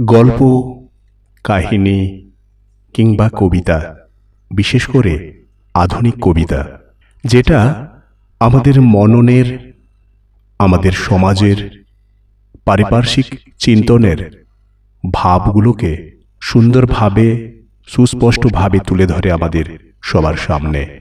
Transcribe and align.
গল্প, 0.00 0.40
কাহিনী 1.44 2.30
কিংবা 2.92 3.30
কবিতা, 3.36 3.96
বিশেষ 4.50 4.86
করে 4.86 5.42
আধুনিক 5.74 6.14
কবিতা, 6.20 6.78
যেটা 7.24 7.88
আমাদের 8.40 8.80
মননের, 8.80 9.74
আমাদের 10.58 10.92
সমাজের 10.92 11.84
পারিপার্শ্বিক 12.64 13.40
চিন্তনের 13.58 14.46
ভাবগুলোকে 15.12 16.18
সুন্দরভাবে, 16.40 17.52
সুস্পষ্টভাবে 17.86 18.78
তুলে 18.78 19.06
ধরে 19.06 19.32
আমাদের 19.32 19.94
সবার 20.02 20.34
সামনে। 20.34 21.00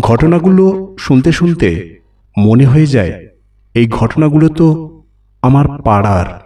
ঘটনাগুলো 0.00 0.96
শুনতে 0.98 1.32
শুনতে 1.32 2.00
মনে 2.38 2.66
হয়ে 2.66 2.86
যায়, 2.86 3.28
এই 3.74 3.86
ঘটনাগুলো 3.88 4.48
তো 4.48 5.02
আমার 5.42 5.68
পাড়ার 5.68 6.41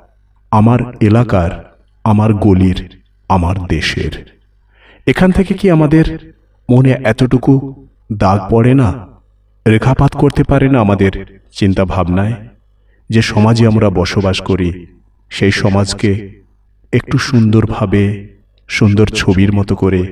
আমার 0.58 0.78
এলাকার, 1.00 1.74
আমার 2.04 2.34
গলির, 2.34 3.02
আমার 3.28 3.56
দেশের। 3.66 4.12
এখান 5.06 5.30
থেকে 5.30 5.54
কি 5.54 5.70
আমাদের 5.70 6.34
মনে 6.70 6.90
এতটুকু 6.90 7.86
দাগ 8.12 8.40
পড়ে 8.50 8.74
না? 8.74 9.06
রেখাপাত 9.66 10.12
করতে 10.16 10.42
পারে 10.44 10.68
না 10.68 10.80
আমাদের 10.80 11.40
চিন্তা 11.52 11.84
ভাবনায় 11.84 12.34
যে 13.10 13.22
সমাজে 13.22 13.66
আমরা 13.66 13.90
বসবাস 13.90 14.40
করি, 14.40 14.86
সেই 15.30 15.50
সমাজকে 15.50 16.10
একটু 16.92 17.18
সুন্দরভাবে, 17.18 18.28
সুন্দর 18.68 19.06
ছবির 19.06 19.52
মতো 19.52 19.76
করে 19.76 20.02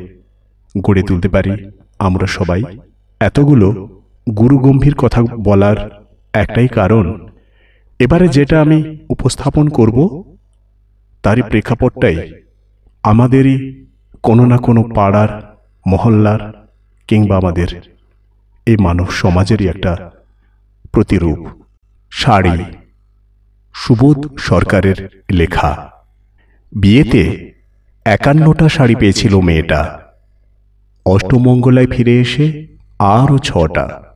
গড়ে 0.80 1.02
তুলতে 1.02 1.28
পারি 1.28 1.70
আমরা 1.98 2.26
সবাই? 2.26 2.62
এতগুলো 3.20 3.68
গুরুগম্ভীর 4.36 4.94
কথা 4.94 5.22
বলার 5.22 6.04
একটাই 6.32 6.68
কারণ। 6.68 7.28
এবারে 7.98 8.28
যেটা 8.28 8.60
আমি 8.60 8.98
উপস্থাপন 9.10 9.68
করব 9.68 9.98
তারই 11.24 11.42
প্রেক্ষাপটটাই 11.42 12.32
আমাদেরই 13.02 13.86
কোনো 14.22 14.46
না 14.46 14.58
কোনো 14.58 14.82
পাড়ার, 14.82 15.56
মহল্লার 15.86 16.68
কিংবা 17.08 17.36
আমাদের 17.36 17.82
এই 18.66 18.76
মানব 18.76 19.10
সমাজেরই 19.10 19.68
একটা 19.68 20.10
প্রতিরূপ 20.92 21.46
শাড়ি। 22.10 22.64
সুবোধ 23.74 24.38
সরকারের 24.38 25.22
লেখা। 25.32 25.90
বিয়েতে 26.72 27.52
একান্নটা 28.04 28.68
শাড়ি 28.68 28.94
পেয়েছিল 28.94 29.40
মেয়েটা। 29.40 30.00
অষ্টমঙ্গলায় 31.06 31.86
ফিরে 31.86 32.20
এসে 32.20 32.66
আরও 32.98 33.38
ছটা। 33.38 34.14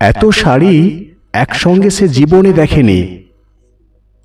এত 0.00 0.26
শাড়ি 0.26 0.74
একসঙ্গে 1.32 1.90
সে 1.90 2.08
জীবনে 2.08 2.52
দেখেনি। 2.52 3.25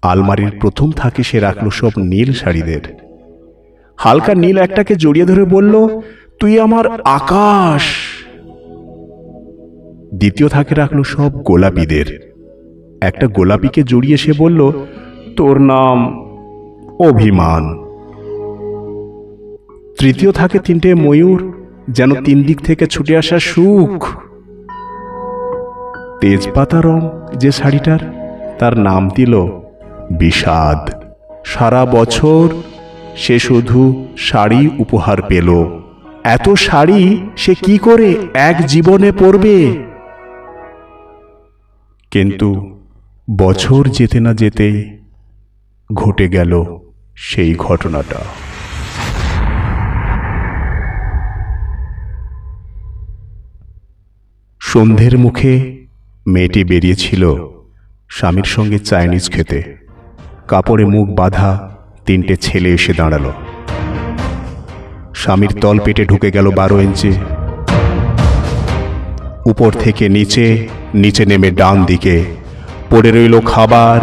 আলমারির 0.02 0.52
প্রথম 0.62 0.92
থাকে 0.92 1.24
সে 1.24 1.40
রাখল 1.40 1.70
সব 1.70 1.92
নীল 1.98 2.34
শাড়িদের। 2.34 2.82
হালকা 3.98 4.36
নীল 4.36 4.58
একটাকে 4.58 4.96
জড়িয়ে 4.96 5.26
ধরে 5.26 5.46
বলল, 5.46 6.02
তুই 6.40 6.60
আমার 6.60 7.02
আকাশ! 7.02 7.84
দ্বিতীয় 10.14 10.50
থাকে 10.50 10.76
রাখল 10.76 11.04
সব 11.04 11.32
গোলাপিদের। 11.32 12.32
একটা 13.02 13.28
গোলাপিকে 13.28 13.84
জড়িয়ে 13.84 14.18
সে 14.18 14.34
বলল, 14.38 14.72
তোর 15.38 15.62
নাম 15.62 16.20
অভিমান। 17.00 17.78
তৃতীয় 20.00 20.32
থাকে 20.32 20.60
তিনটে 20.60 20.96
ময়ূর 20.96 21.54
যেন 21.90 22.24
তিন 22.24 22.44
দিক 22.44 22.62
থেকে 22.62 22.86
ছুটে 22.86 23.18
আসা 23.18 23.40
সুখ। 23.40 24.08
তেজপাতা 26.22 26.82
রং 26.82 27.10
যে 27.38 27.52
শাড়িটার, 27.52 28.00
তার 28.60 28.78
নাম 28.78 29.10
দিল 29.16 29.61
বিষাদ। 30.20 31.04
সারা 31.45 31.86
বছর 31.86 32.50
সে 33.17 33.40
শুধু 33.40 34.08
শাড়ি 34.17 34.70
উপহার 34.80 35.22
পেল। 35.22 35.80
এত 36.23 36.50
শাড়ি 36.50 37.30
সে 37.38 37.56
কি 37.56 37.78
করে 37.78 38.16
এক 38.34 38.66
জীবনে 38.66 39.12
পরবে? 39.12 39.83
কিন্তু 42.11 42.80
বছর 43.38 43.88
যেতে 43.88 44.20
না 44.20 44.33
যেতেই 44.33 44.98
ঘটে 45.94 46.30
গেল 46.30 46.80
সেই 47.16 47.55
ঘটনাটা। 47.55 48.20
সন্ধ্যের 54.60 55.17
মুখে 55.17 55.86
মেয়েটি 56.28 56.64
বেরিয়েছিল 56.64 57.36
স্বামীর 58.10 58.43
সঙ্গে 58.43 58.80
চাইনিজ 58.80 59.30
খেতে। 59.30 59.82
কাপড়ে 60.52 60.86
মুখ 60.86 61.08
বাঁধা 61.10 61.52
তিনটে 62.06 62.36
ছেলে 62.36 62.70
এসে 62.70 62.94
দাঁড়াল। 62.94 63.26
স্বামীর 65.16 65.54
তল 65.62 65.80
পেটে 65.80 66.06
ঢুকে 66.06 66.32
গেল 66.32 66.52
বারো 66.52 66.78
ইঞ্চি। 66.82 67.12
উপর 69.45 69.72
থেকে 69.72 70.10
নিচে 70.10 70.67
নিচে 70.94 71.26
নেমে 71.26 71.52
ডান 71.52 71.86
দিকে 71.86 72.16
পড়ে 72.90 73.11
রইল 73.11 73.36
খাবার। 73.42 74.00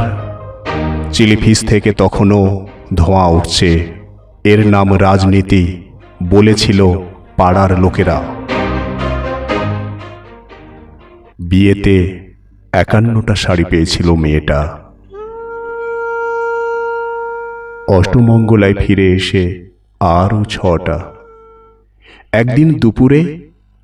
চিলি 1.12 1.36
ফিস 1.36 1.60
থেকে 1.66 1.90
তখনও 1.92 2.66
ধোঁয়া 2.94 3.26
উঠছে। 3.26 3.70
এর 4.44 4.60
নাম 4.68 4.88
রাজনীতি 4.98 5.64
বলেছিল 6.30 6.80
পাড়ার 7.36 7.80
লোকেরা। 7.80 8.18
বিয়েতে 11.38 11.96
একান্নটা 12.72 13.34
শাড়ি 13.34 13.64
পেয়েছিল 13.64 14.08
মেয়েটা। 14.14 14.60
অষ্টমঙ্গলায় 17.88 18.74
ফিরে 18.74 19.12
এসে 19.12 19.66
আরও 20.00 20.44
ছটা। 20.44 21.04
একদিন 22.32 22.74
দুপুরে 22.74 23.38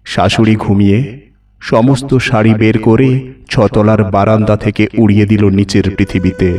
শাশুড়ি 0.05 0.57
ঘুমিয়ে 0.57 1.21
সমস্ত 1.61 2.15
শাড়ি 2.17 2.55
বের 2.55 2.79
করে 2.79 3.33
ছতলার 3.49 4.05
বারান্দা 4.05 4.57
থেকে 4.57 4.87
উড়িয়ে 4.99 5.27
দিল 5.27 5.49
নিচের 5.49 5.97
পৃথিবীতে। 5.97 6.59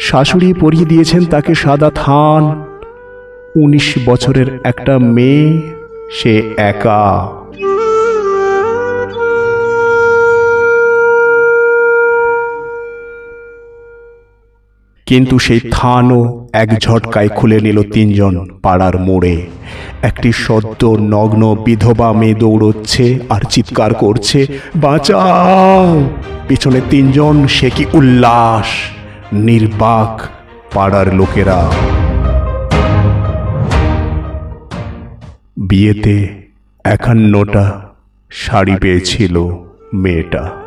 শাশুড়ি 0.00 0.52
পরিয়ে 0.52 0.84
দিয়েছেন 0.84 1.24
তাকে 1.24 1.54
সাদা 1.54 1.90
থান। 1.94 2.64
উনিশ 3.56 3.94
বছরের 4.06 4.60
একটা 4.64 4.98
মেয়ে, 4.98 5.60
সে 6.10 6.54
একা। 6.56 7.28
কিন্তু 15.14 15.38
সেই 15.38 15.60
থানও 15.70 16.48
এক 16.52 16.78
ঝটকায় 16.78 17.28
খুলে 17.28 17.60
নিল 17.60 17.82
তিনজন 17.82 18.48
পাড়ার 18.62 18.98
মোড়ে। 18.98 19.46
একটি 20.02 20.32
সদ্য 20.32 20.96
নগ্ন 21.00 21.56
বিধবা 21.64 22.12
মেয়ে 22.12 22.34
দৌড়চ্ছে 22.34 23.18
আর 23.28 23.40
চিৎকার 23.50 23.94
করছে, 23.94 24.46
বাঁচাও! 24.76 26.08
পিছনে 26.48 26.80
তিনজন, 26.90 27.46
সে 27.46 27.70
কি 27.70 27.84
উল্লাস? 27.92 28.66
নির্বাক 29.32 30.26
পাড়ার 30.74 31.14
লোকেরা। 31.14 31.70
বিয়েতে 35.56 36.44
একান্নটা 36.84 37.80
শাড়ি 38.30 38.76
পেয়েছিল 38.80 39.48
মেয়েটা। 39.94 40.63